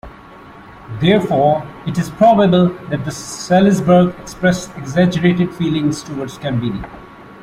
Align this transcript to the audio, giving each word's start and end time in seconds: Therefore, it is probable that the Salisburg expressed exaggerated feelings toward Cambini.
Therefore, 0.99 1.61
it 1.85 1.95
is 1.99 2.09
probable 2.09 2.69
that 2.89 3.05
the 3.05 3.11
Salisburg 3.11 4.19
expressed 4.19 4.71
exaggerated 4.75 5.53
feelings 5.53 6.01
toward 6.01 6.29
Cambini. 6.41 6.83